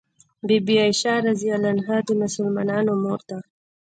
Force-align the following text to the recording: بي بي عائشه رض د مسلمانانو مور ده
بي 0.47 0.57
بي 0.65 0.75
عائشه 0.83 1.13
رض 1.23 1.41
د 2.05 2.09
مسلمانانو 2.21 2.91
مور 3.03 3.19
ده 3.29 3.37